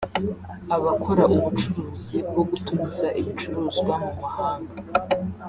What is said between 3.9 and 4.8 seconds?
mu mahanga